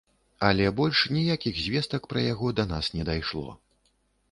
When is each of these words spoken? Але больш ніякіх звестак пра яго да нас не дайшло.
Але 0.45 0.63
больш 0.79 1.01
ніякіх 1.17 1.59
звестак 1.65 2.09
пра 2.15 2.25
яго 2.33 2.47
да 2.63 2.67
нас 2.75 2.85
не 2.99 3.03
дайшло. 3.13 3.49